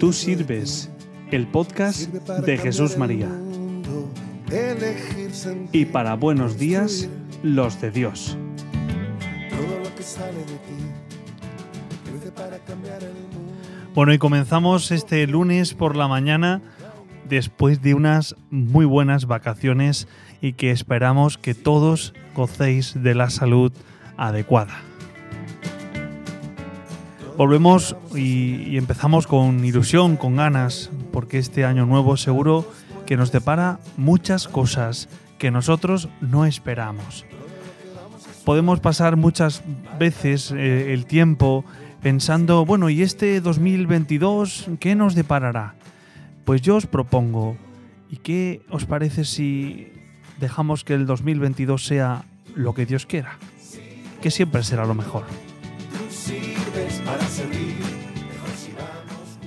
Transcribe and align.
Tú 0.00 0.12
sirves, 0.12 0.90
el 1.30 1.46
podcast 1.46 2.12
de 2.12 2.58
Jesús 2.58 2.96
María. 2.96 3.28
Y 5.72 5.84
para 5.86 6.14
buenos 6.14 6.58
días, 6.58 7.08
los 7.42 7.80
de 7.80 7.90
Dios. 7.90 8.36
Bueno, 13.94 14.12
y 14.12 14.18
comenzamos 14.18 14.90
este 14.90 15.26
lunes 15.26 15.74
por 15.74 15.96
la 15.96 16.08
mañana 16.08 16.62
después 17.28 17.80
de 17.80 17.94
unas 17.94 18.36
muy 18.50 18.84
buenas 18.84 19.26
vacaciones 19.26 20.08
y 20.40 20.54
que 20.54 20.70
esperamos 20.70 21.38
que 21.38 21.54
todos 21.54 22.12
gocéis 22.34 23.02
de 23.02 23.14
la 23.14 23.30
salud 23.30 23.72
adecuada. 24.16 24.80
Volvemos 27.36 27.96
y, 28.14 28.76
empezamos 28.76 29.26
con 29.26 29.64
ilusión, 29.64 30.16
con 30.16 30.36
ganas, 30.36 30.90
porque 31.12 31.38
este 31.38 31.64
año 31.64 31.84
nuevo 31.84 32.16
seguro 32.16 32.70
que 33.06 33.16
nos 33.16 33.32
depara 33.32 33.80
muchas 33.96 34.46
cosas 34.46 35.08
que 35.36 35.50
nosotros 35.50 36.08
no 36.20 36.46
esperamos. 36.46 37.26
Podemos 38.44 38.78
pasar 38.78 39.16
muchas 39.16 39.64
veces 39.98 40.52
eh, 40.52 40.92
el 40.92 41.06
tiempo 41.06 41.64
pensando, 42.02 42.64
bueno, 42.64 42.88
¿y 42.88 43.02
este 43.02 43.40
2022 43.40 44.70
qué 44.78 44.94
nos 44.94 45.16
deparará? 45.16 45.74
Pues 46.44 46.62
yo 46.62 46.76
os 46.76 46.86
propongo, 46.86 47.56
¿y 48.10 48.18
qué 48.18 48.62
os 48.70 48.84
parece 48.84 49.24
si 49.24 49.88
dejamos 50.38 50.84
que 50.84 50.94
el 50.94 51.04
2022 51.04 51.84
sea 51.84 52.26
lo 52.54 52.74
que 52.74 52.86
Dios 52.86 53.06
quiera? 53.06 53.38
Que 54.22 54.30
siempre 54.30 54.62
será 54.62 54.86
lo 54.86 54.94
mejor. 54.94 55.24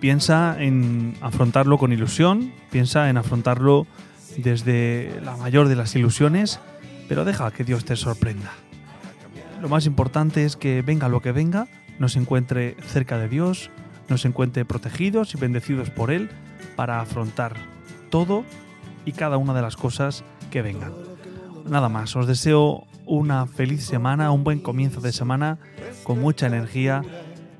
Piensa 0.00 0.56
en 0.58 1.14
afrontarlo 1.20 1.76
con 1.76 1.92
ilusión, 1.92 2.52
piensa 2.70 3.10
en 3.10 3.18
afrontarlo 3.18 3.86
desde 4.38 5.20
la 5.22 5.36
mayor 5.36 5.68
de 5.68 5.76
las 5.76 5.94
ilusiones, 5.94 6.58
pero 7.06 7.26
deja 7.26 7.50
que 7.50 7.64
Dios 7.64 7.84
te 7.84 7.96
sorprenda. 7.96 8.50
Lo 9.60 9.68
más 9.68 9.84
importante 9.84 10.46
es 10.46 10.56
que 10.56 10.80
venga 10.80 11.10
lo 11.10 11.20
que 11.20 11.32
venga, 11.32 11.68
nos 11.98 12.16
encuentre 12.16 12.76
cerca 12.86 13.18
de 13.18 13.28
Dios, 13.28 13.70
nos 14.08 14.24
encuentre 14.24 14.64
protegidos 14.64 15.34
y 15.34 15.38
bendecidos 15.38 15.90
por 15.90 16.10
Él 16.10 16.30
para 16.76 17.00
afrontar 17.00 17.56
todo 18.08 18.44
y 19.04 19.12
cada 19.12 19.36
una 19.36 19.52
de 19.52 19.60
las 19.60 19.76
cosas 19.76 20.24
que 20.50 20.62
vengan. 20.62 20.92
Nada 21.66 21.90
más, 21.90 22.16
os 22.16 22.26
deseo 22.26 22.86
una 23.04 23.46
feliz 23.46 23.84
semana, 23.84 24.30
un 24.30 24.44
buen 24.44 24.60
comienzo 24.60 25.02
de 25.02 25.12
semana, 25.12 25.58
con 26.04 26.20
mucha 26.20 26.46
energía 26.46 27.02